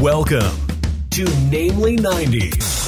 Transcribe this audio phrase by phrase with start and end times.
[0.00, 0.56] Welcome
[1.10, 2.86] to Namely 90s.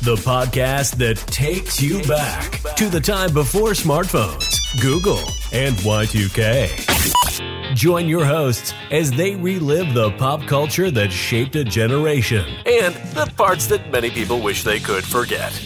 [0.00, 5.20] The podcast that takes you back to the time before smartphones, Google,
[5.54, 7.74] and Y2K.
[7.74, 13.32] Join your hosts as they relive the pop culture that shaped a generation and the
[13.34, 15.58] parts that many people wish they could forget.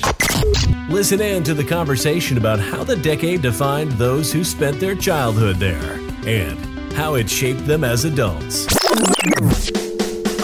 [0.89, 5.57] Listen in to the conversation about how the decade defined those who spent their childhood
[5.57, 6.57] there and
[6.93, 8.69] how it shaped them as adults.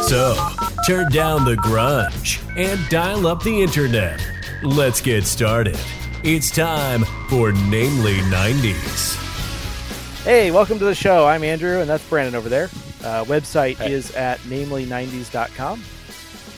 [0.08, 0.36] So,
[0.86, 4.24] turn down the grunge and dial up the internet.
[4.62, 5.76] Let's get started.
[6.22, 9.16] It's time for Namely 90s.
[10.22, 11.26] Hey, welcome to the show.
[11.26, 12.66] I'm Andrew, and that's Brandon over there.
[13.02, 15.82] Uh, website is at namely90s.com.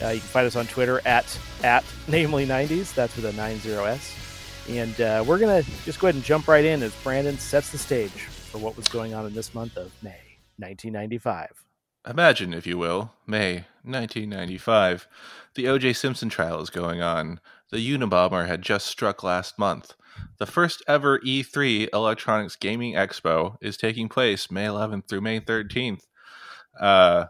[0.03, 2.93] Uh, you can find us on Twitter at at namely90s.
[2.95, 4.69] That's with a 90s.
[4.69, 7.73] And uh, we're going to just go ahead and jump right in as Brandon sets
[7.73, 10.21] the stage for what was going on in this month of May
[10.59, 11.68] 1995.
[12.07, 15.09] Imagine, if you will, May 1995.
[15.55, 15.93] The O.J.
[15.95, 17.41] Simpson trial is going on.
[17.71, 19.95] The Unabomber had just struck last month.
[20.39, 26.03] The first ever E3 Electronics Gaming Expo is taking place May 11th through May 13th.
[26.81, 27.27] Uh,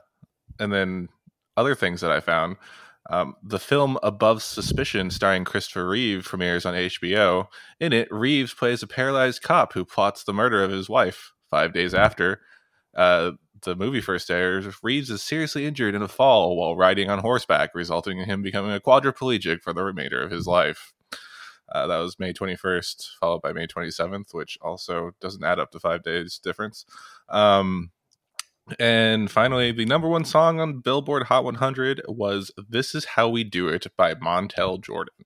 [0.58, 1.08] and then
[1.56, 2.56] other things that I found.
[3.10, 7.48] Um, the film Above Suspicion, starring Christopher Reeve, premieres on HBO.
[7.80, 11.72] In it, Reeves plays a paralyzed cop who plots the murder of his wife five
[11.72, 12.42] days after.
[12.94, 17.20] Uh, the movie first airs, Reeves is seriously injured in a fall while riding on
[17.20, 20.92] horseback, resulting in him becoming a quadriplegic for the remainder of his life.
[21.70, 25.80] Uh, that was May 21st, followed by May 27th, which also doesn't add up to
[25.80, 26.86] five days difference.
[27.28, 27.90] Um,
[28.78, 33.44] and finally, the number one song on Billboard Hot 100 was "This Is How We
[33.44, 35.24] Do It" by Montel Jordan.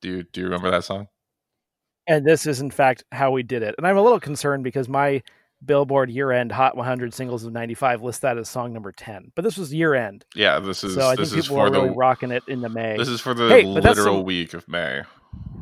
[0.00, 1.08] Do you do you remember that song?
[2.06, 3.74] And this is, in fact, how we did it.
[3.78, 5.22] And I'm a little concerned because my
[5.64, 9.32] Billboard year end Hot 100 singles of 95 lists that as song number 10.
[9.34, 10.24] But this was year end.
[10.34, 12.96] Yeah, this is so I this think people are the really rocking it into May.
[12.96, 15.02] this is for the Hey, literal some- week of May,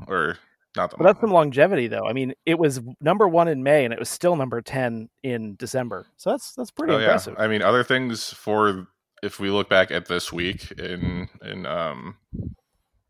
[0.07, 0.39] or
[0.77, 0.97] not the.
[0.99, 2.07] but that's some longevity though.
[2.07, 5.57] I mean, it was number 1 in May and it was still number 10 in
[5.57, 6.07] December.
[6.17, 7.05] So that's that's pretty oh, yeah.
[7.05, 7.35] impressive.
[7.39, 8.87] I mean, other things for
[9.23, 12.17] if we look back at this week in in um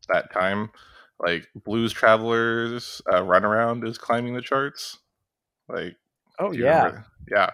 [0.07, 0.71] that time,
[1.19, 4.97] like Blues Travelers uh, Runaround is climbing the charts.
[5.67, 5.97] Like,
[6.39, 6.85] oh yeah.
[6.85, 7.49] remember- yeah.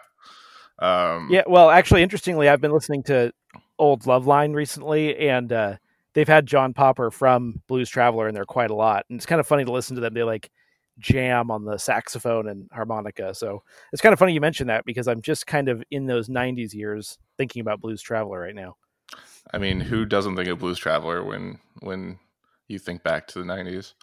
[0.79, 3.31] Um, Yeah, well, actually interestingly, I've been listening to
[3.77, 5.75] old Loveline recently and uh
[6.13, 9.05] they've had John Popper from Blues Traveler in there quite a lot.
[9.09, 10.13] And it's kind of funny to listen to them.
[10.13, 10.49] They like
[10.97, 13.35] jam on the saxophone and harmonica.
[13.35, 16.29] So it's kind of funny you mentioned that because I'm just kind of in those
[16.29, 18.77] 90s years thinking about Blues Traveler right now.
[19.53, 22.17] I mean, who doesn't think of Blues Traveler when when
[22.67, 23.93] you think back to the nineties?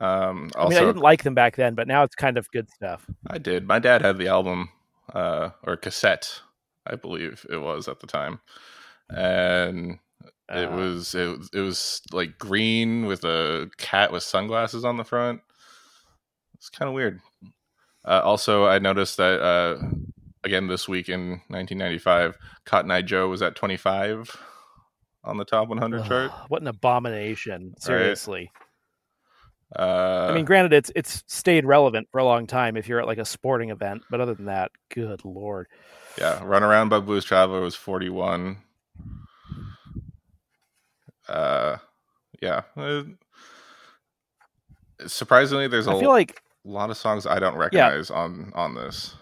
[0.00, 2.70] Um, I mean, I didn't like them back then, but now it's kind of good
[2.70, 3.04] stuff.
[3.26, 3.66] I did.
[3.66, 4.70] My dad had the album
[5.12, 6.40] uh, or cassette,
[6.86, 8.40] I believe it was at the time,
[9.10, 9.98] and
[10.48, 14.96] it Uh, was it, was- it was like green with a cat with sunglasses on
[14.96, 15.40] the front.
[16.54, 17.20] It's kind of weird.
[18.04, 19.82] Uh, also, I noticed that uh,
[20.44, 24.34] again this week in 1995, Cotton Eye Joe was at 25
[25.24, 26.30] on the top 100 chart.
[26.48, 27.74] what an abomination.
[27.78, 28.50] Seriously.
[29.78, 33.06] Uh, I mean, granted, it's it's stayed relevant for a long time if you're at
[33.06, 35.68] like a sporting event, but other than that, good lord.
[36.18, 38.56] Yeah, Run Around by Blues Traveler was 41.
[41.28, 41.76] Uh
[42.42, 42.62] yeah.
[42.76, 43.02] Uh,
[45.06, 48.74] surprisingly there's a I feel like a lot of songs I don't recognize on on
[48.74, 49.14] this.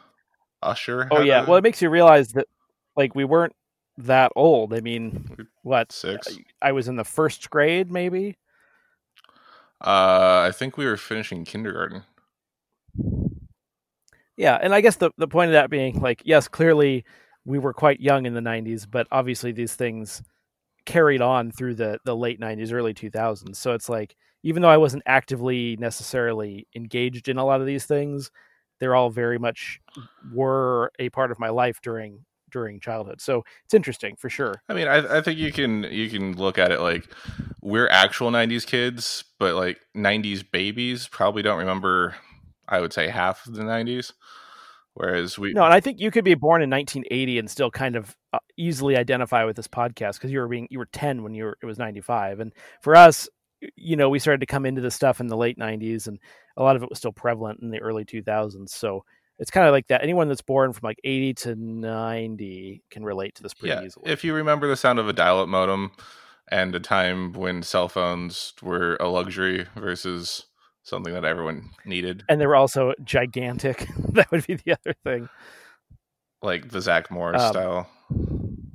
[0.63, 2.47] Usher Oh yeah, a- well it makes you realize that
[2.97, 3.55] like we weren't
[3.99, 4.73] that old.
[4.73, 5.93] I mean, what?
[5.93, 6.39] 6.
[6.63, 8.37] I was in the first grade maybe.
[9.81, 12.05] Uh I think we were finishing kindergarten.
[14.37, 17.05] Yeah, and I guess the the point of that being like yes, clearly
[17.45, 20.23] we were quite young in the 90s, but obviously these things
[20.87, 23.59] carried on through the the late 90s, early 2000s.
[23.59, 27.87] So it's like even though I wasn't actively necessarily engaged in a lot of these
[27.87, 28.31] things,
[28.81, 29.81] they're all very much
[30.33, 33.21] were a part of my life during during childhood.
[33.21, 34.63] So it's interesting for sure.
[34.69, 37.09] I mean, I, I think you can you can look at it like
[37.69, 42.17] we're actual '90s kids, but like '90s babies probably don't remember.
[42.69, 44.13] I would say half of the '90s,
[44.95, 47.97] whereas we No, and I think you could be born in 1980 and still kind
[47.97, 51.35] of uh, easily identify with this podcast because you were being you were 10 when
[51.35, 53.29] you were it was 95, and for us,
[53.77, 56.19] you know, we started to come into this stuff in the late 90s, and
[56.57, 58.71] a lot of it was still prevalent in the early 2000s.
[58.71, 59.05] So
[59.39, 60.03] it's kind of like that.
[60.03, 64.11] Anyone that's born from like 80 to 90 can relate to this pretty yeah, easily.
[64.11, 65.93] if you remember the sound of a dial-up modem
[66.51, 70.45] and a time when cell phones were a luxury versus
[70.83, 73.87] something that everyone needed, and they were also gigantic.
[74.13, 75.29] that would be the other thing.
[76.43, 77.91] like the Zach Morris Um, style.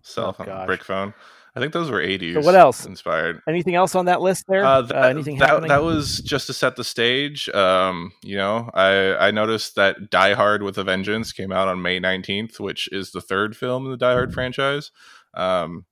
[0.04, 0.66] cell Oh, phone, gosh.
[0.68, 1.14] brick phone.
[1.56, 2.34] I think those were 80s.
[2.34, 2.84] So what else?
[2.86, 3.40] inspired?
[3.48, 4.66] Anything else on that list there?
[4.66, 5.70] Uh, that, anything that, happening?
[5.70, 7.48] that was just to set the stage.
[7.50, 11.82] Um, you know, I I noticed that Die Hard with a Vengeance came out on
[11.84, 14.90] May 19th, which is the third film in the Die Hard franchise.
[15.36, 15.86] Um,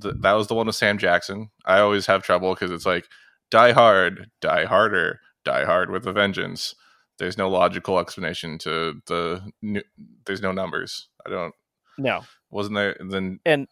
[0.00, 1.50] th- that was the one with Sam Jackson.
[1.64, 3.06] I always have trouble because it's like
[3.50, 6.74] Die Hard, Die Harder, Die Hard with a Vengeance.
[7.18, 9.42] There's no logical explanation to the.
[9.60, 9.82] New,
[10.26, 11.08] there's no numbers.
[11.26, 11.54] I don't.
[11.98, 12.22] no.
[12.50, 13.66] Wasn't there then And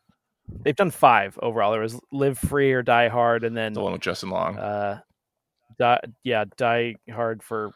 [0.65, 1.71] They've done five overall.
[1.71, 4.59] There was Live Free or Die Hard, and then the one with Justin Long?
[4.59, 5.01] uh,
[5.79, 7.71] die, yeah, Die Hard for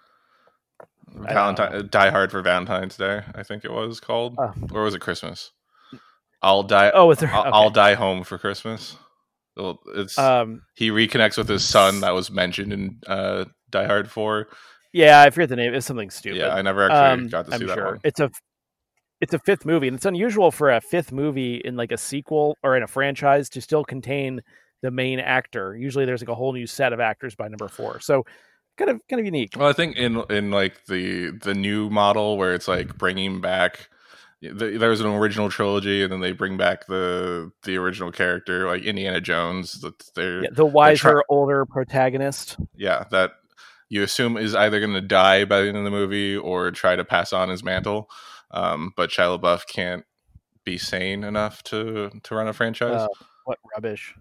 [1.08, 4.52] Valentine Die Hard for Valentine's Day, I think it was called, Oh.
[4.73, 5.52] or was it Christmas?
[6.44, 6.91] I'll die.
[6.94, 7.32] oh, was there?
[7.32, 7.50] I'll, okay.
[7.52, 8.96] I'll die home for Christmas.
[9.56, 14.11] Well, It's Um, he reconnects with his son that was mentioned in uh, Die Hard
[14.11, 14.49] Four.
[14.93, 15.75] yeah, I forget the name.
[15.75, 16.38] It's something stupid.
[16.38, 18.00] Yeah, I never actually Um, got to see I'm that sure one.
[18.05, 18.31] it's a
[19.20, 22.58] it's a fifth movie, and it's unusual for a fifth movie in like a sequel
[22.62, 24.43] or in a franchise to still contain
[24.82, 25.75] the main actor.
[25.76, 28.00] Usually, there's like a whole new set of actors by number four.
[28.00, 28.26] So,
[28.76, 29.55] kind of kind of unique.
[29.56, 33.88] Well, I think in in like the the new model where it's like bringing back.
[34.52, 38.82] The, there's an original trilogy, and then they bring back the the original character, like
[38.82, 39.81] Indiana Jones.
[39.81, 42.56] That they're Yeah, the wiser, older protagonist.
[42.76, 43.32] yeah, that
[43.88, 46.96] you assume is either going to die by the end of the movie or try
[46.96, 48.08] to pass on his mantle.
[48.50, 50.05] Um, but Shia LaBeouf can't
[50.64, 53.02] be sane enough to to run a franchise.
[53.02, 53.08] Uh,
[53.44, 54.14] what rubbish!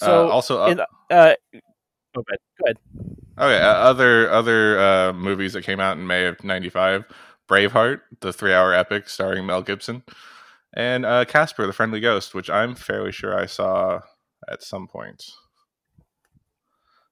[0.00, 1.34] Uh, So, also, uh, in, uh, oh,
[2.14, 2.38] go ahead.
[2.58, 2.78] Go ahead.
[3.38, 7.04] okay, uh, other other uh, movies that came out in May of '95:
[7.48, 10.02] Braveheart, the three-hour epic starring Mel Gibson,
[10.72, 14.00] and uh, Casper, the Friendly Ghost, which I'm fairly sure I saw
[14.48, 15.24] at some point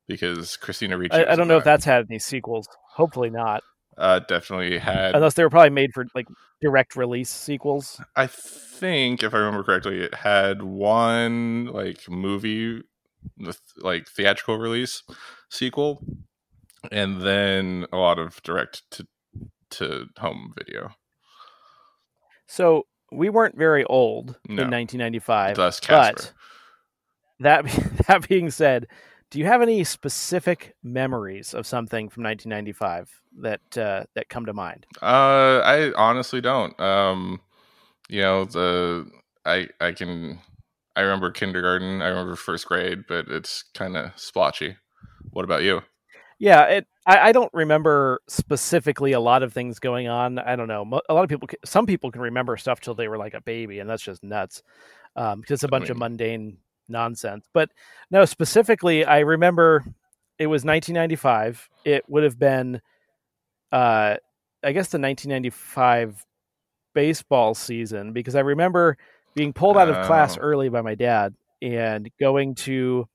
[0.08, 1.17] because Christina Ricci.
[1.17, 2.69] I, I don't know if that's had any sequels.
[2.94, 3.62] Hopefully not,
[3.96, 6.26] uh, definitely had unless they were probably made for like
[6.61, 8.00] direct release sequels.
[8.17, 12.82] I think, if I remember correctly, it had one like movie,
[13.79, 15.02] like theatrical release
[15.49, 16.05] sequel,
[16.90, 19.06] and then a lot of direct to
[19.72, 20.92] to home video.
[22.46, 24.62] So we weren't very old No.
[24.64, 25.56] in 1995.
[25.56, 26.14] Thus, Casper.
[26.16, 26.32] But
[27.40, 27.64] that
[28.08, 28.86] that being said,
[29.30, 33.10] do you have any specific memories of something from 1995
[33.40, 34.86] that uh, that come to mind?
[35.00, 36.78] Uh, I honestly don't.
[36.80, 37.40] Um,
[38.08, 39.10] you know the
[39.44, 40.40] I I can
[40.94, 42.02] I remember kindergarten.
[42.02, 44.76] I remember first grade, but it's kind of splotchy.
[45.30, 45.82] What about you?
[46.43, 46.87] Yeah, it.
[47.06, 50.41] I, I don't remember specifically a lot of things going on.
[50.41, 50.83] I don't know.
[51.09, 53.79] A lot of people, some people can remember stuff till they were like a baby,
[53.79, 54.62] and that's just nuts
[55.15, 56.56] um, because it's a I bunch of mean- mundane
[56.89, 57.47] nonsense.
[57.55, 57.71] But
[58.11, 59.85] no, specifically, I remember
[60.41, 61.69] it was 1995.
[61.85, 62.81] It would have been,
[63.71, 64.17] uh,
[64.65, 66.27] I guess, the 1995
[66.93, 68.97] baseball season because I remember
[69.35, 70.41] being pulled out of class Oh.
[70.41, 73.09] early by my dad and going to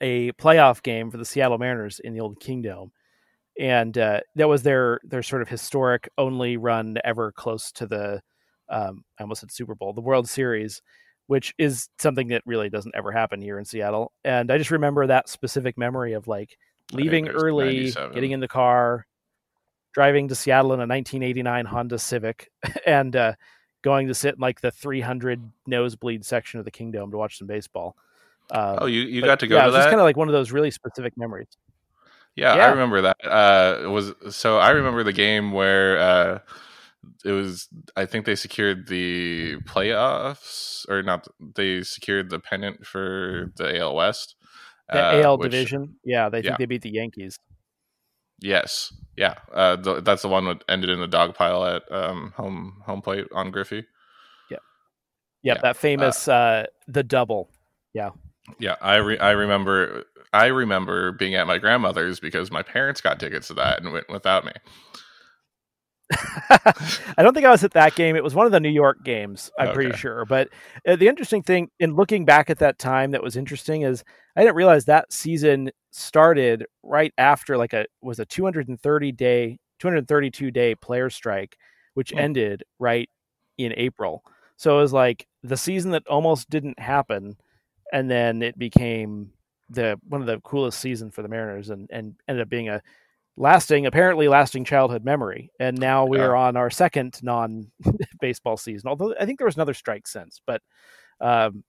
[0.00, 2.92] a playoff game for the Seattle Mariners in the old Kingdome.
[3.58, 8.22] And uh, that was their their sort of historic only run ever close to the
[8.70, 10.80] um, I almost said Super Bowl, the World Series,
[11.26, 14.12] which is something that really doesn't ever happen here in Seattle.
[14.24, 16.56] And I just remember that specific memory of like
[16.92, 19.06] leaving early, getting in the car,
[19.92, 22.50] driving to Seattle in a 1989 Honda Civic,
[22.86, 23.34] and uh,
[23.82, 27.46] going to sit in like the 300 nosebleed section of the Kingdome to watch some
[27.46, 27.96] baseball.
[28.50, 29.90] Um, Oh, you you but got to go yeah, to it was that?
[29.90, 31.48] kind of like one of those really specific memories.
[32.36, 32.66] Yeah, Yeah.
[32.66, 33.16] I remember that.
[33.24, 36.38] Uh, it was so I remember the game where uh,
[37.24, 37.68] it was.
[37.96, 41.28] I think they secured the playoffs, or not?
[41.54, 44.36] They secured the pennant for the AL West.
[44.90, 46.56] The uh, AL which- division, yeah, they think yeah.
[46.58, 47.38] they beat the Yankees.
[48.40, 49.34] Yes, yeah.
[49.52, 53.00] Uh, the, that's the one that ended in the dog pile at um, home home
[53.00, 53.84] plate on Griffey.
[54.50, 54.60] Yep,
[55.42, 57.50] Yeah, that famous uh, the double.
[57.94, 58.10] Yeah,
[58.80, 63.48] I re- I remember I remember being at my grandmother's because my parents got tickets
[63.48, 64.52] to that and went without me.
[66.50, 68.16] I don't think I was at that game.
[68.16, 70.24] It was one of the New York games, I'm pretty sure.
[70.26, 70.48] But
[70.86, 74.04] uh, the interesting thing in looking back at that time that was interesting is
[74.36, 80.50] I didn't realize that season started right after like a was a 230 day 232
[80.50, 81.56] day player strike
[81.94, 82.18] which Hmm.
[82.18, 83.08] ended right
[83.58, 84.24] in April.
[84.56, 87.36] So it was like the season that almost didn't happen
[87.92, 89.30] and then it became
[89.70, 92.82] the one of the coolest season for the Mariners and and ended up being a
[93.36, 97.70] lasting apparently lasting childhood memory and now we are on our second non
[98.20, 100.60] baseball season although i think there was another strike since but
[101.18, 101.64] um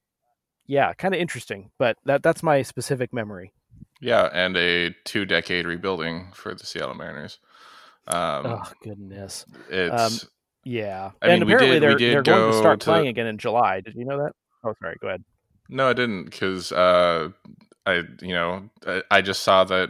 [0.68, 3.54] yeah kind of interesting but that that's my specific memory
[4.02, 7.40] Yeah, and a two decade rebuilding for the Seattle Mariners.
[8.10, 10.28] Um, oh goodness it's
[10.66, 13.08] Yeah, I and mean, we apparently did- they're did they're going to start to- playing
[13.08, 13.80] again in July.
[13.80, 14.34] Did you know that?
[14.66, 14.98] Oh, sorry.
[15.02, 15.24] Go ahead.
[15.70, 17.30] No, I didn't because uh,
[17.86, 19.90] I you know I, I just saw that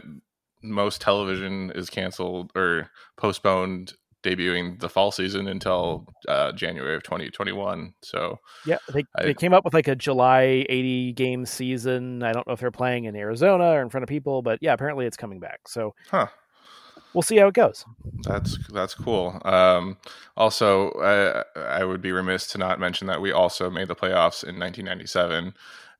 [0.62, 7.92] most television is canceled or postponed debuting the fall season until uh, January of 2021.
[8.02, 12.22] So Yeah, they I- they came up with like a July 80 game season.
[12.22, 14.72] I don't know if they're playing in Arizona or in front of people, but yeah,
[14.72, 15.68] apparently it's coming back.
[15.68, 16.28] So huh.
[17.14, 17.84] We'll see how it goes.
[18.22, 19.40] That's that's cool.
[19.44, 19.96] Um,
[20.36, 21.44] also, I,
[21.80, 25.54] I would be remiss to not mention that we also made the playoffs in 1997,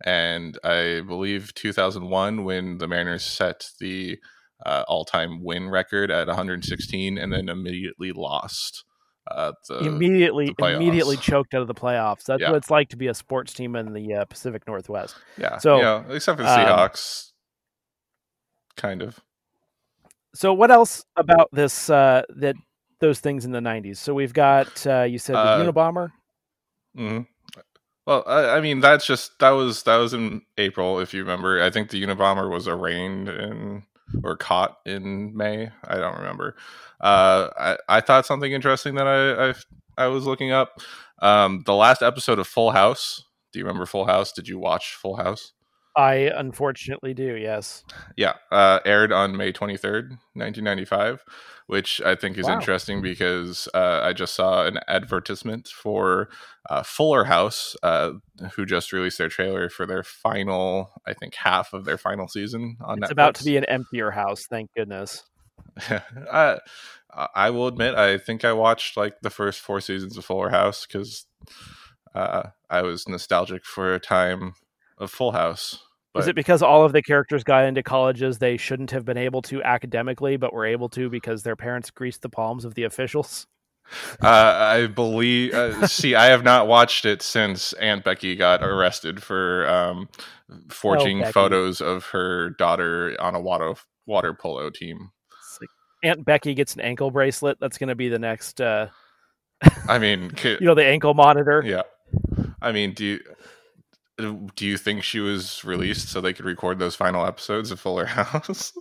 [0.04, 4.18] and I believe 2001 when the Mariners set the
[4.64, 8.84] uh, all-time win record at 116, and then immediately lost.
[9.30, 12.24] Uh, the, immediately, the immediately choked out of the playoffs.
[12.24, 12.50] That's Yeah.
[12.50, 15.16] what it's like to be a sports team in the uh, Pacific Northwest.
[15.38, 17.32] yeah, so, you know, except for the um, Seahawks,
[18.76, 19.18] kind of.
[20.34, 22.56] So what else about this uh, that
[23.00, 23.98] those things in the 90s?
[23.98, 26.08] So we've got uh, you said the Uh, Unabomber.
[26.94, 27.20] hmm
[28.06, 31.62] Well, I, I mean, that's just that was that was in April, if you remember.
[31.62, 33.84] I think the Unabomber was arraigned in
[34.22, 35.70] or caught in May.
[35.84, 36.56] I don't remember.
[37.00, 39.54] Uh, I I thought something interesting that I I,
[39.96, 40.80] I was looking up.
[41.22, 43.24] Um, the last episode of Full House.
[43.52, 44.32] Do you remember Full House?
[44.32, 45.52] Did you watch Full House?
[45.96, 47.36] I unfortunately do.
[47.36, 47.84] Yes.
[48.16, 51.24] Yeah, uh, aired on May 23rd, 1995,
[51.66, 52.54] which I think is Wow.
[52.54, 56.28] interesting because uh, I just saw an advertisement for
[56.68, 58.12] uh, Fuller House, uh,
[58.56, 62.76] who just released their trailer for their final, I think, half of their final season
[62.84, 63.12] on It's Netflix.
[63.12, 64.46] about to be an emptier house.
[64.46, 65.22] Thank goodness.
[66.32, 66.58] I,
[67.34, 70.86] I will admit, I think I watched like the first four seasons of Fuller House
[70.86, 71.26] because
[72.14, 74.54] uh, I was nostalgic for a time
[74.98, 75.84] of Full House.
[76.16, 79.42] Is it because all of the characters got into colleges they shouldn't have been able
[79.42, 83.48] to academically, but were able to because their parents greased the palms of the officials?
[84.22, 85.52] Uh, I believe.
[85.52, 90.08] Uh, see, I have not watched it since Aunt Becky got arrested for um,
[90.68, 91.32] forging Becky.
[91.32, 93.74] photos of her daughter on a water
[94.06, 95.10] water polo team.
[95.60, 95.70] Like
[96.02, 97.58] Aunt Becky gets an ankle bracelet.
[97.60, 98.88] That's going to be the next, uh,
[99.88, 101.62] I mean, you know, the ankle monitor.
[101.64, 101.82] yeah.
[102.62, 103.20] I mean, do you
[104.18, 108.04] do you think she was released so they could record those final episodes of Fuller
[108.06, 108.72] House?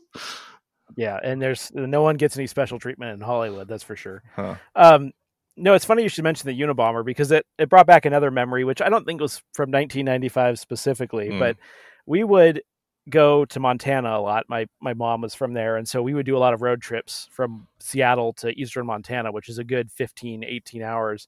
[0.96, 3.68] Yeah, and there's no one gets any special treatment in Hollywood.
[3.68, 4.22] That's for sure.
[4.36, 4.56] Huh.
[4.76, 5.12] Um,
[5.58, 8.64] no, it's funny you should mention the Unabomber because it, it brought back another memory,
[8.64, 11.40] which I don't think was from 1995 specifically, Mm.
[11.40, 11.58] but
[12.06, 12.62] we would
[13.10, 14.46] go to Montana a lot.
[14.50, 16.82] My my mom was from there, and so we would do a lot of road
[16.82, 21.28] trips from Seattle to eastern Montana, which is a good 15, 18 hours.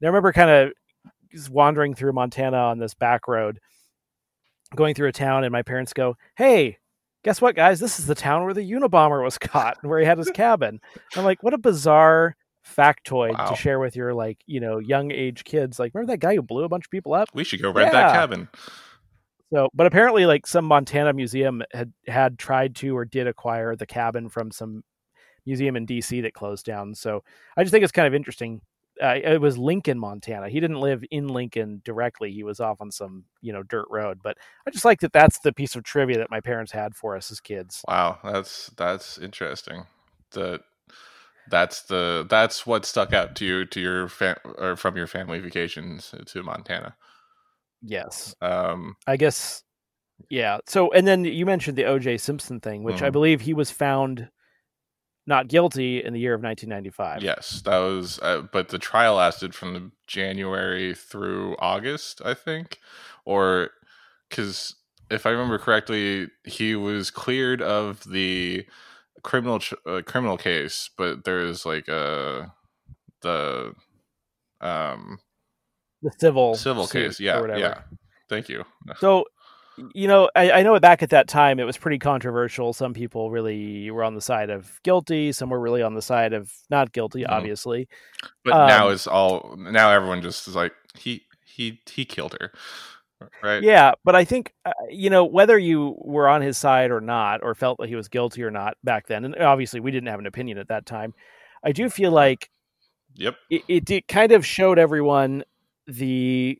[0.00, 0.72] And I remember kind of
[1.50, 3.58] wandering through Montana on this back road,
[4.74, 6.78] going through a town, and my parents go, "Hey."
[7.24, 7.78] Guess what, guys?
[7.78, 10.80] This is the town where the Unabomber was caught and where he had his cabin.
[11.14, 12.34] I'm like, what a bizarre
[12.66, 13.50] factoid Wow.
[13.50, 15.78] to share with your like, you know, young age kids.
[15.78, 17.28] Like, remember that guy who blew a bunch of people up?
[17.32, 18.48] we should go rent that cabin.
[19.54, 23.86] So, but apparently, like some Montana museum had had tried to or did acquire the
[23.86, 24.82] cabin from some
[25.46, 26.92] museum in DC that closed down.
[26.92, 27.22] So,
[27.56, 28.62] I just think it's kind of interesting.
[29.02, 30.48] Uh, it was Lincoln, Montana.
[30.48, 32.30] He didn't live in Lincoln directly.
[32.32, 34.20] He was off on some, you know, dirt road.
[34.22, 35.12] But I just like that.
[35.12, 37.82] That's the piece of trivia that my parents had for us as kids.
[37.88, 39.84] Wow, that's that's interesting.
[40.32, 40.60] That
[41.50, 45.40] that's the that's what stuck out to you to your fam- or from your family
[45.40, 46.94] vacations to Montana.
[47.82, 49.64] Yes, Um, I guess.
[50.30, 50.58] Yeah.
[50.68, 52.18] So, and then you mentioned the O.J.
[52.18, 53.12] Simpson thing, which I Mhm.
[53.12, 54.30] believe he was found
[55.26, 57.22] not guilty in the year of 1995.
[57.22, 58.18] yes, that was.
[58.20, 62.78] Uh, but the trial lasted from the January through August, I think,
[63.24, 63.70] or
[64.28, 64.74] because
[65.10, 68.66] if I remember correctly, he was cleared of the
[69.22, 72.52] criminal ch- uh, criminal case, but there's like a
[73.20, 73.74] the
[74.60, 75.18] um
[76.02, 77.20] The civil civil case.
[77.20, 77.60] Yeah, whatever.
[77.60, 77.80] yeah.
[78.28, 78.64] Thank you.
[78.98, 79.24] So,
[79.94, 82.72] you know, I, I know back at that time it was pretty controversial.
[82.72, 85.32] Some people really were on the side of guilty.
[85.32, 87.26] Some were really on the side of not guilty.
[87.26, 87.26] Mhm.
[87.26, 87.88] Obviously,
[88.44, 92.52] But now Um, it's all now everyone just is like he he he killed her,
[93.42, 93.64] right?
[93.64, 93.92] yeah.
[94.04, 97.54] But I think uh, you know whether you were on his side or not, or
[97.54, 100.26] felt that he was guilty or not back then, and obviously we didn't have an
[100.26, 101.14] opinion at that time.
[101.64, 102.50] I do feel like
[103.14, 103.36] Yep.
[103.50, 105.44] it, it, it kind of showed everyone
[105.86, 106.58] the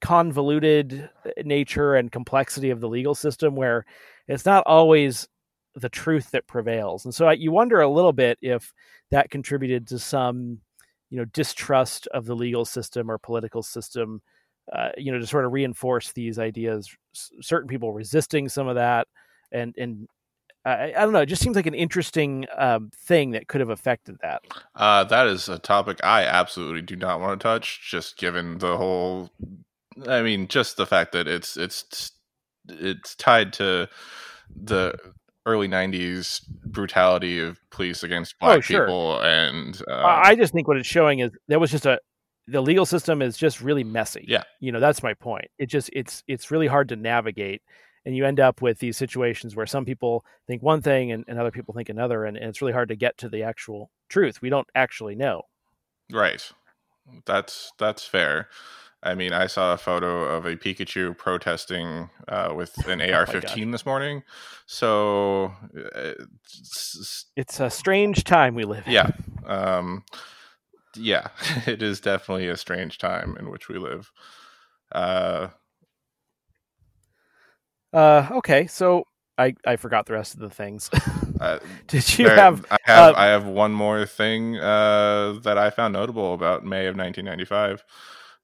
[0.00, 1.08] convoluted
[1.44, 3.84] nature and complexity of the legal system where
[4.28, 5.28] it's not always
[5.74, 8.72] the truth that prevails and so I, you wonder a little bit if
[9.10, 10.58] that contributed to some
[11.10, 14.20] you know distrust of the legal system or political system
[14.74, 18.74] uh, you know to sort of reinforce these ideas S- certain people resisting some of
[18.74, 19.06] that
[19.52, 20.08] and and
[20.66, 21.20] I, I don't know.
[21.20, 24.42] It just seems like an interesting um, thing that could have affected that.
[24.74, 27.88] Uh, that is a topic I absolutely do not want to touch.
[27.88, 29.30] Just given the whole,
[30.08, 32.12] I mean, just the fact that it's it's
[32.68, 33.88] it's tied to
[34.54, 34.96] the
[35.46, 38.86] early '90s brutality of police against black Oh, sure.
[38.86, 41.98] people, and uh, I just think what it's showing is there was just a
[42.48, 44.24] the legal system is just really messy.
[44.28, 44.44] Yeah.
[44.60, 45.46] you know that's my point.
[45.58, 47.62] It just it's it's really hard to navigate,
[48.04, 51.38] and you end up with these situations where some people think one thing and, and
[51.38, 54.42] other people think another, and, and it's really hard to get to the actual truth.
[54.42, 55.42] We don't actually know.
[56.12, 56.48] Right.
[57.24, 58.48] That's that's fair.
[59.06, 63.70] I mean, I saw a photo of a Pikachu protesting uh, with an Oh AR-15
[63.72, 64.22] this morning.
[64.66, 65.52] So,
[65.94, 68.92] uh, it's- It's a strange time we live in.
[68.92, 69.10] yeah,
[69.46, 70.04] um,
[70.96, 71.28] yeah,
[71.66, 74.10] it is definitely a strange time in which we live.
[74.92, 75.48] Uh,
[77.92, 79.04] Uh, okay, so
[79.38, 80.90] I I forgot the rest of the things.
[81.40, 82.66] uh, Did you there- have?
[82.70, 86.86] I have uh, I have one more thing uh, that I found notable about May
[86.86, 87.84] of 1995.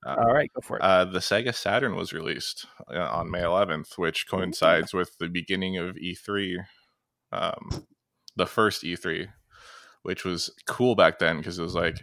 [0.04, 0.82] Uh, All right, go for it.
[0.82, 5.76] Uh, the Sega Saturn was released uh, on May 11th, which coincides with the beginning
[5.76, 6.56] of E3,
[7.30, 7.87] um,
[8.35, 9.28] the first E3,
[10.02, 12.02] which was cool back then because it was like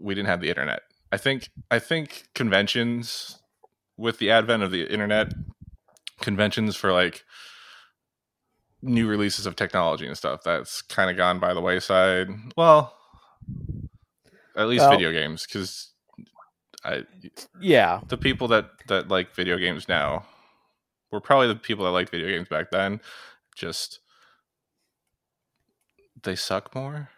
[0.00, 0.80] we didn't have the internet.
[1.12, 3.38] I think I think conventions
[3.96, 5.32] with the advent of the internet,
[6.20, 7.24] conventions for like
[8.82, 12.28] new releases of technology and stuff that's kind of gone by the wayside.
[12.56, 12.94] Well,
[14.56, 15.92] at least Well- video games because
[16.84, 17.04] I
[17.60, 20.24] yeah, the people that that like video games now
[21.10, 23.00] were probably the people that liked video games back then.
[23.56, 24.00] Just
[26.22, 27.08] they suck more.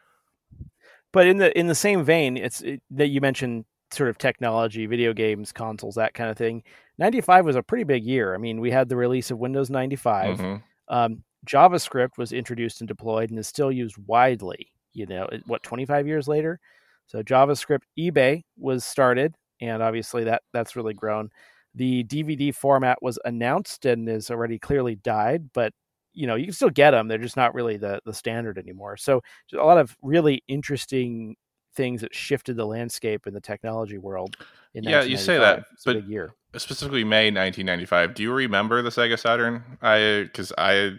[1.13, 4.87] but in the in the same vein, it's it, that you mentioned sort of technology,
[4.87, 6.63] video games, consoles, that kind of thing.
[6.99, 8.35] Ninety five was a pretty big year.
[8.35, 10.39] I mean, we had the release of Windows ninety five.
[10.39, 10.63] Mhm.
[10.89, 14.73] Um, JavaScript was introduced and deployed and is still used widely.
[14.93, 16.61] You know, what twenty five years later.
[17.07, 21.31] So JavaScript, eBay was started, and obviously that that's really grown.
[21.75, 25.73] The DVD format was announced and is already clearly died, but
[26.13, 27.09] you know you can still get them.
[27.09, 28.97] They're just not really the the standard anymore.
[28.97, 31.37] So a lot of really interesting
[31.77, 34.37] things that shifted the landscape in the technology world.
[34.75, 35.65] In Yeah, you say that, 1995.
[35.73, 36.35] It's but- year.
[36.57, 38.15] Specifically, May 1995.
[38.15, 39.63] Do you remember the Sega Saturn?
[39.81, 40.95] I because I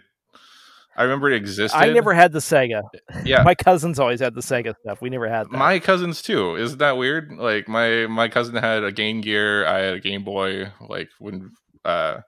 [0.96, 1.76] I remember it existed.
[1.76, 2.82] I never had the Sega.
[3.24, 5.00] Yeah, My cousins always had the Sega stuff.
[5.00, 5.52] We never had that.
[5.52, 6.56] my cousins too.
[6.56, 7.32] Isn't that weird?
[7.32, 9.66] Like my my cousin had a Game Gear.
[9.66, 10.70] I had a Game Boy.
[10.80, 11.52] Like when
[11.84, 12.18] uh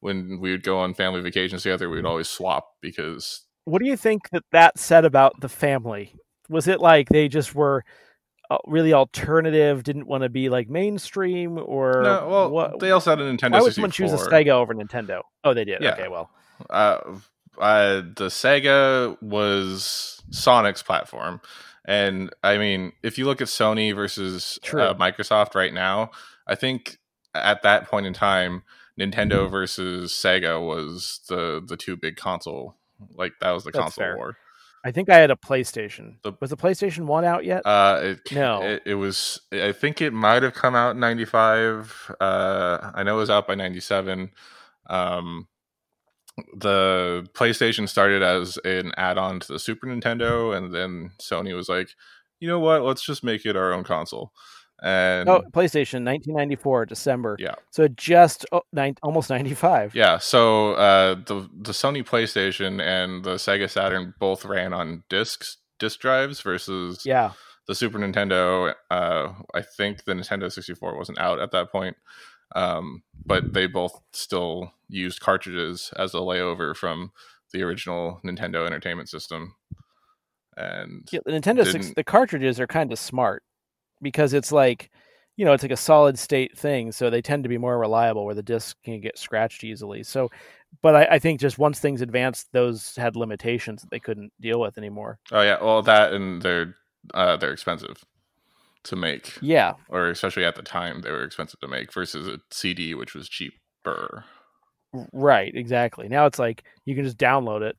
[0.00, 3.86] when we would go on family vacations together, we would always swap because what do
[3.86, 6.14] you think that that said about the family?
[6.48, 7.84] Was it like they just were
[8.50, 12.28] uh, really alternative, didn't want to be like mainstream, or no.
[12.28, 12.80] Well, what?
[12.80, 13.52] they also had a Nintendo.
[13.52, 13.74] why would 64.
[13.74, 15.20] someone choose a Sega over Nintendo?
[15.44, 15.80] Oh, they did.
[15.80, 15.92] Yeah.
[15.92, 16.30] Okay, well,
[16.68, 16.98] uh,
[17.60, 21.40] uh, the Sega was Sonic's platform,
[21.84, 26.10] and I mean, if you look at Sony versus uh, Microsoft right now,
[26.46, 26.98] I think
[27.34, 28.62] at that point in time,
[28.98, 32.76] Nintendo versus Sega was the the two big console.
[33.14, 34.16] Like that was the That's console fair.
[34.16, 34.36] war.
[34.82, 36.14] I think I had a PlayStation.
[36.22, 37.66] The- Was the PlayStation One out yet?
[37.66, 38.62] Uh, it, No.
[38.62, 39.38] it, it was.
[39.52, 42.14] I think it might have come out in '95.
[42.20, 44.30] Uh, I know it was out by '97.
[44.88, 45.48] Um,
[46.56, 51.88] the PlayStation started as an add-on to the Super Nintendo, and then Sony was like,
[52.40, 52.82] "You know what?
[52.82, 54.32] Let's just make it our own console."
[54.82, 57.36] And oh, PlayStation, 1994, December.
[57.38, 57.54] Yeah.
[57.70, 59.94] So just oh, nine, almost 95.
[59.94, 65.58] yeah, so uh, the the Sony PlayStation and the Sega Saturn both ran on discs,
[65.78, 67.32] disc drives, versus Yeah.
[67.66, 68.72] the Super Nintendo.
[68.90, 71.98] Uh, I think the Nintendo 64 wasn't out at that point,
[72.54, 77.12] um, but they both still used cartridges as a layover from
[77.52, 79.54] the original Nintendo Entertainment System.
[80.56, 83.42] And Yeah, the Nintendo six, the cartridges are kind of smart
[84.02, 84.90] because it's like,
[85.36, 88.26] you know, it's like a solid state thing, so they tend to be more reliable.
[88.26, 90.02] Where the disc can get scratched easily.
[90.02, 90.30] So,
[90.82, 94.60] but I, I think just once things advanced, those had limitations that they couldn't deal
[94.60, 95.18] with anymore.
[95.32, 96.74] oh yeah, well that and they're
[97.14, 98.04] uh, they're expensive
[98.84, 102.38] to make, Yeah, or especially at the time they were expensive to make versus a
[102.50, 104.24] CD, which was cheaper.
[105.12, 106.08] right, exactly.
[106.08, 107.76] Now it's like you can just download it,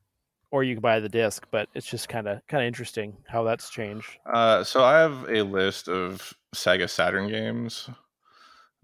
[0.50, 1.46] or you can buy the disc.
[1.50, 4.08] But it's just kind of kind of interesting how that's changed.
[4.32, 7.88] Uh, so I have a list of Sega Saturn games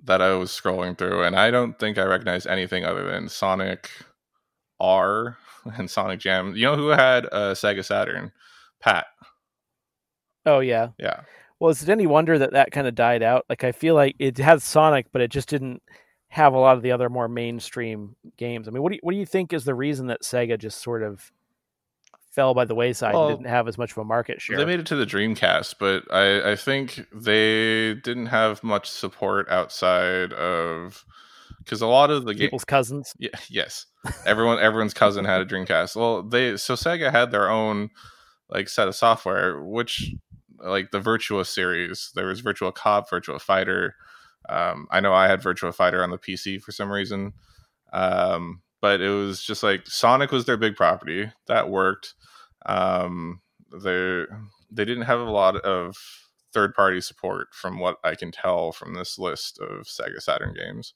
[0.05, 3.91] that I was scrolling through, and I don't think I recognize anything other than Sonic
[4.81, 5.37] R
[5.77, 6.55] and Sonic Jam.
[6.57, 8.33] You know who had a Sega Saturn?
[8.81, 9.07] Pat.
[10.47, 10.89] Oh yeah.
[10.99, 11.21] Yeah.
[11.61, 13.45] Well, is it any wonder that that kind of died out?
[13.49, 15.83] Like, I feel like it had Sonic, but it just didn't
[16.29, 18.69] have a lot of the other more mainstream games.
[18.69, 20.83] I mean, what do you, what do you think is the reason that Sega just
[20.83, 21.33] sort of
[22.31, 24.57] fell by the wayside Well, and didn't have as much of a market share.
[24.57, 29.49] They made it to the Dreamcast, but I, I think they didn't have much support
[29.49, 31.05] outside of
[31.59, 32.47] because a lot of the games.
[32.47, 33.15] People's cousins.
[33.19, 33.87] Yeah, yes,
[34.25, 35.97] everyone everyone's cousin had a Dreamcast.
[35.97, 37.91] Well, they so Sega had their own
[38.49, 40.15] like set of software, which
[40.63, 42.11] like the Virtua series.
[42.15, 43.95] There was Virtua Cop, Virtua Fighter.
[44.49, 47.33] Um, I know I had Virtua Fighter on the PC for some reason,
[47.93, 52.15] um, but it was just like Sonic was their big property that worked.
[52.67, 53.41] Um,
[53.71, 54.25] they
[54.71, 55.97] they didn't have a lot of
[56.53, 60.95] third party support from what I can tell from this list of Sega Saturn games.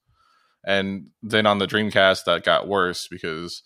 [0.64, 3.62] And then on the Dreamcast, that got worse because,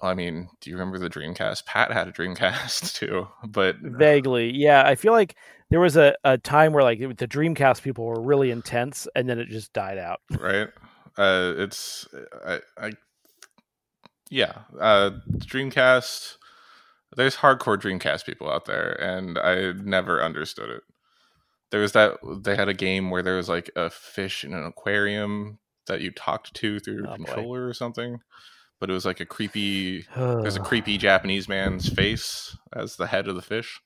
[0.00, 1.66] I mean, do you remember the Dreamcast?
[1.66, 4.82] Pat had a Dreamcast too, but Vaguely, yeah.
[4.86, 5.36] I feel like
[5.70, 9.38] there was a, a time where like the Dreamcast people were really intense, and then
[9.38, 10.20] it just died out.
[10.30, 10.68] right,
[11.18, 12.08] uh, it's
[12.46, 12.92] I, I
[14.30, 16.36] yeah, uh, Dreamcast.
[17.14, 20.82] There's hardcore Dreamcast people out there, and I never understood it.
[21.70, 24.64] There was that they had a game where there was like a fish in an
[24.64, 27.24] aquarium that you talked to through Oh, a boy.
[27.24, 28.20] controller or something,
[28.82, 33.28] but it was like a creepy there's a creepy Japanese man's face as the head
[33.28, 33.80] of the fish.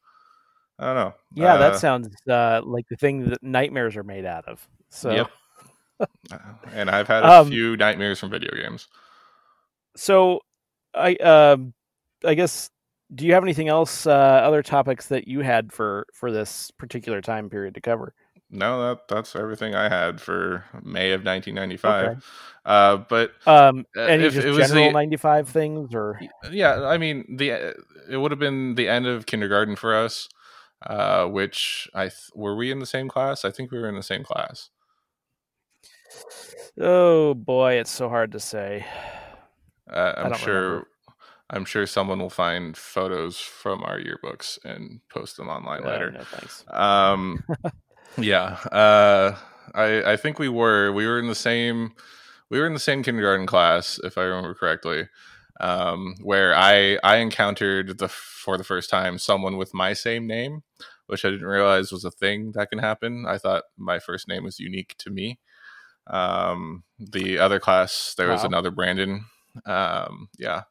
[0.79, 1.15] I don't know.
[1.35, 4.67] Yeah, Uh, that sounds uh, like the thing that nightmares are made out of.
[4.89, 5.31] So, Yep.
[6.01, 6.39] uh,
[6.73, 8.89] and I've had a Um, few nightmares from video games.
[9.97, 10.41] so
[10.95, 11.75] I um,
[12.25, 12.71] I guess
[13.15, 17.21] do you have anything else, uh, other topics that you had for for this particular
[17.21, 18.15] time period to cover?
[18.57, 22.05] No, that that's everything I had for May of 1995.
[22.07, 22.21] Okay.
[22.65, 26.19] Uh, but Um, Uh, any if just it was general the- ninety five things, or
[26.51, 27.51] yeah, I mean the
[28.09, 30.29] it would have been the end of kindergarten for us.
[30.85, 33.45] Uh, which I th- were we in the same class?
[33.47, 34.69] I think we were in the same class.
[36.81, 38.85] oh boy, it's so hard to say.
[39.91, 40.55] Uh, I'm sure.
[40.63, 40.89] remember.
[41.49, 46.11] I'm sure someone will find photos from our yearbooks and post them online Uh, later.
[46.11, 46.65] no thanks.
[46.69, 47.45] Um,
[48.19, 49.37] yeah, uh,
[49.75, 51.93] I I think we were we were in the same
[52.51, 55.09] we were in the same kindergarten class if I remember correctly.
[55.59, 60.63] Um, where I I encountered the for the first time someone with my same name,
[61.07, 63.25] which I didn't realize was a thing that can happen.
[63.27, 65.39] I thought my first name was unique to me.
[66.09, 69.25] Um, the other class there was another Brandon.
[69.65, 70.65] Um, yeah.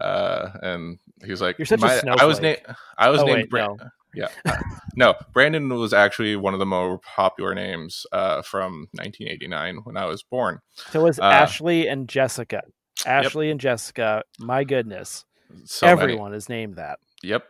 [0.00, 2.76] Uh, and he was like, You're such a "My- I was snowflake." named.
[2.98, 3.36] I was Oh, named.
[3.38, 3.76] wait, Bra- no.
[4.14, 4.56] Yeah, uh,
[4.96, 5.14] no.
[5.32, 10.22] Brandon was actually one of the more popular names uh, from 1989 when I was
[10.22, 10.60] born.
[10.90, 12.62] So it was Uh, Ashley and Jessica.
[13.06, 14.22] Ashley and Jessica.
[14.38, 15.24] My goodness,
[15.64, 16.00] So many.
[16.02, 16.98] everyone is named that.
[17.22, 17.44] Yep.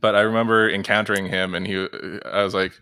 [0.00, 1.86] But I remember encountering him, and he.
[2.24, 2.72] I was like,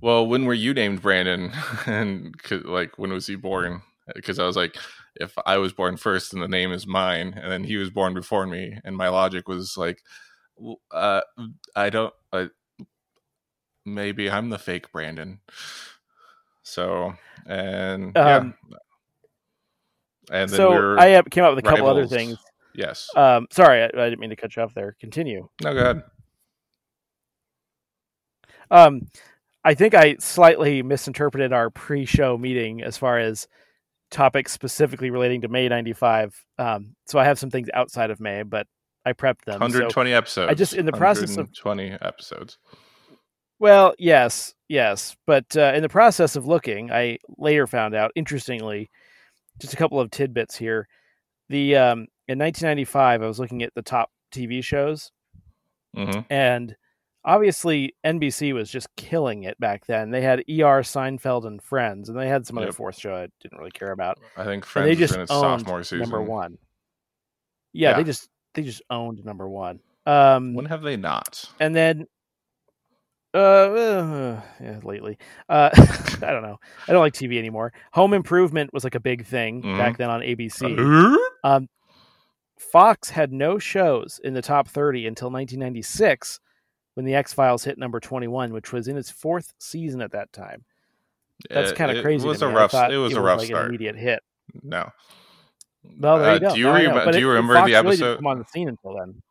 [0.00, 1.50] "Well, when were you named Brandon?"
[1.86, 3.82] and like, when was he born?
[4.14, 4.76] Because I was like,
[5.16, 8.14] if I was born first, then the name is mine, and then he was born
[8.14, 10.02] before me, and my logic was like,
[10.90, 11.20] uh,
[11.76, 12.14] I don't.
[12.32, 12.46] Uh,
[13.84, 15.40] maybe I'm the fake Brandon.
[16.62, 17.14] So
[17.46, 18.76] and Um, yeah,
[20.30, 22.38] and then so we were I uh, came up with a couple other things.
[22.74, 23.08] yes.
[23.16, 24.96] Um, sorry, I, I didn't mean to cut you off there.
[25.00, 25.48] Continue.
[25.62, 26.02] no, go ahead.
[28.70, 29.08] Um,
[29.64, 33.48] I think I slightly misinterpreted our pre-show meeting as far as
[34.10, 36.44] topics specifically relating to May '95.
[36.58, 38.66] Um, so I have some things outside of May, but
[39.04, 39.54] I prepped them.
[39.54, 40.50] So, 120 episodes.
[40.50, 42.58] I just- in the process of- 20 episodes.
[43.58, 48.90] well, yes, yes, but uh, in the process of looking, I later found out, interestingly,
[49.58, 50.88] just a couple of tidbits here.
[51.48, 55.10] The um, in 1995, I was looking at the top TV shows,
[55.94, 56.76] hmm and
[57.24, 60.10] obviously NBC was just killing it back then.
[60.10, 62.74] They had ER, Seinfeld, and Friends, and they had some other Yep.
[62.76, 64.18] fourth show I didn't really care about.
[64.36, 65.98] I think And Friends they just in its sophomore season.
[66.00, 66.56] number one.
[67.72, 67.96] Yeah, Yeah.
[67.98, 69.80] they just they just owned number one.
[70.06, 71.44] Um, When have they not?
[71.60, 72.06] and then
[73.32, 75.16] uh, uh yeah, lately
[75.48, 76.58] uh i don't know
[76.88, 79.78] i don't like tv anymore home improvement was like a big thing Mhm.
[79.78, 81.68] back then on abc um
[82.58, 86.40] fox had no shows in the top 30 until 1996
[86.94, 90.64] when the x-files hit number 21 which was in its fourth season at that time
[91.48, 92.24] that's kind of crazy.
[92.24, 92.52] it was a me.
[92.52, 92.72] I rough.
[92.72, 93.68] thought It was a rough like start.
[93.68, 94.20] immediate hit
[94.64, 94.90] No.
[95.98, 96.78] Well there Uh, you go do you I know.
[96.78, 99.22] remember- But it- remember Fox the really didn't episode- come on the scene until then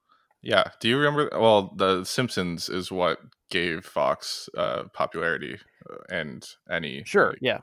[0.41, 0.71] Yeah.
[0.79, 1.29] Do you remember?
[1.37, 3.19] Well, The Simpsons is what
[3.51, 5.59] gave Fox uh, popularity
[5.89, 7.59] uh, and any sure like, yeah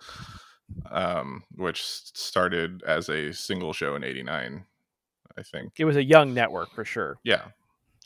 [0.91, 4.67] um, which started as a single show in '89,
[5.39, 5.73] I think.
[5.79, 7.47] it was a young network for sure Yeah,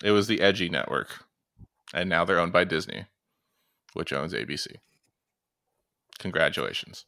[0.04, 1.24] it was the Edgy Network,
[1.94, 3.06] and now they're owned by Disney,
[3.94, 4.76] which owns ABC.
[6.18, 7.06] Congratulations.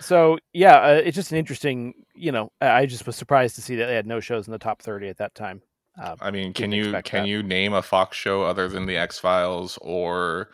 [0.00, 1.94] So yeah, uh, it's just an interesting.
[2.14, 4.58] You know, I just was surprised to see that they had no shows in the
[4.58, 5.62] top thirty at that time.
[6.00, 7.28] Uh, I mean, can you can that.
[7.28, 10.50] you name a Fox show other than the X Files or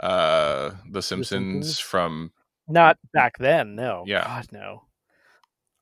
[0.00, 2.32] uh, the Simpsons, the Simpsons from?
[2.68, 3.76] Not back then.
[3.76, 4.04] No.
[4.06, 4.24] Yeah.
[4.24, 4.84] God, no.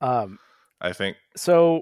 [0.01, 0.39] Um,
[0.81, 1.81] I think so.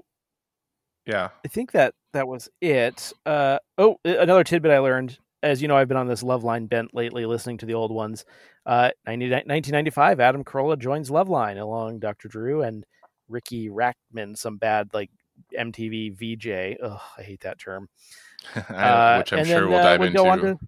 [1.06, 3.12] Yeah, I think that that was it.
[3.26, 5.18] Uh, oh, another tidbit I learned.
[5.44, 8.24] As you know, I've been on this Loveline bent lately, listening to the old ones.
[8.64, 12.28] Uh, 90, 1995, Adam Carolla joins Loveline along Dr.
[12.28, 12.84] Drew and
[13.28, 15.10] Riki Rachtman, some bad like
[15.56, 16.78] MTV VJ.
[16.82, 17.88] Ugh, I hate that term.
[18.56, 20.22] uh, which I'm sure then, we'll uh, dive into.
[20.22, 20.58] To,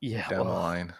[0.00, 0.94] yeah, down well, the line.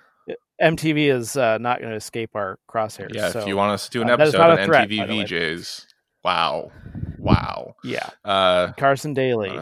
[0.62, 3.12] MTV is uh, not going to escape our crosshairs.
[3.12, 5.86] Yeah, so, if you want us to do an uh, episode on threat, MTV VJs,
[6.22, 6.70] wow,
[7.18, 7.74] wow.
[7.82, 9.58] Yeah, uh, Carson Daly.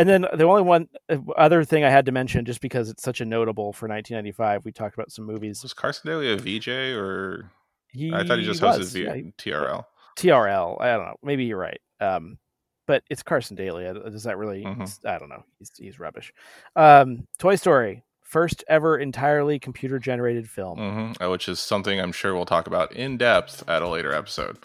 [0.00, 2.88] Uh, and then the only one uh, other thing I had to mention, just because
[2.88, 5.62] it's such a notable for 1995, we talked about some movies.
[5.62, 7.50] Was Carson Daly a VJ or?
[7.92, 9.84] He I thought he just hosted v- yeah, TRL.
[10.16, 10.80] TRL.
[10.80, 11.16] I don't know.
[11.24, 11.80] Maybe you're right.
[12.00, 12.38] Um,
[12.86, 13.84] but it's Carson Daly.
[13.84, 14.64] Does that really?
[14.64, 15.06] Mm-hmm.
[15.06, 15.44] I don't know.
[15.58, 16.32] He's he's rubbish.
[16.76, 21.22] Um, Toy Story, first ever entirely computer generated film, mm-hmm.
[21.22, 24.56] Uh, which is something I'm sure we'll talk about in depth at a later episode.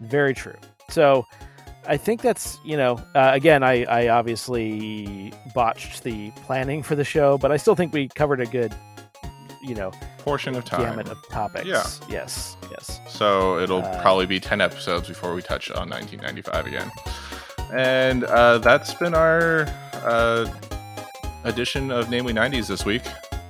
[0.00, 0.56] Very true.
[0.88, 1.26] So.
[1.86, 7.04] I think that's you know uh, again I, I obviously botched the planning for the
[7.04, 8.74] show, but I still think we covered a good
[9.62, 11.66] you know portion of time gamut of topics.
[11.66, 11.84] Yeah.
[12.08, 12.56] Yes.
[12.70, 13.00] Yes.
[13.08, 16.90] So it'll uh, probably be ten episodes before we touch on 1995 again.
[17.72, 19.66] And uh, that's been our
[20.04, 20.46] uh,
[21.44, 23.02] edition of Namely 90s this week.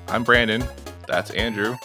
[0.09, 0.65] I'm Brandon.
[1.09, 1.77] That's Andrew.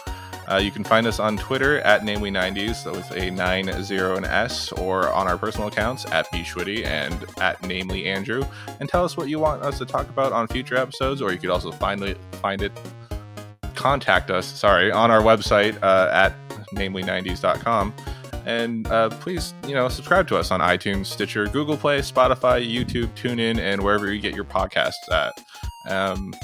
[0.50, 4.24] Uh, you can find us on Twitter at Namely 90s with a 9 0 and
[4.24, 8.44] S, or on our personal accounts at Bschwitty and at Namely Andrew.
[8.80, 11.38] And tell us what you want us to talk about on future episodes, or you
[11.38, 12.72] could also find it, find it
[13.74, 16.34] contact us, sorry, on our website uh, at
[16.74, 17.94] namely90s.com.
[18.44, 23.08] And uh, please, you know, subscribe to us on iTunes, Stitcher, Google Play, Spotify, YouTube,
[23.14, 25.38] TuneIn, and wherever you get your podcasts at.
[25.88, 26.34] Um,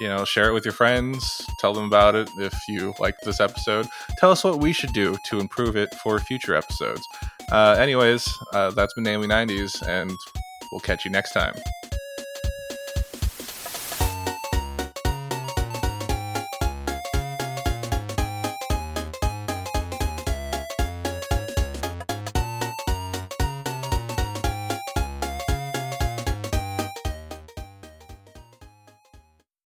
[0.00, 1.46] you know, share it with your friends.
[1.58, 3.86] Tell them about it if you like this episode.
[4.18, 7.06] Tell us what we should do to improve it for future episodes.
[7.52, 10.16] Uh, anyways, uh, that's been Namely 90s, and
[10.72, 11.54] we'll catch you next time.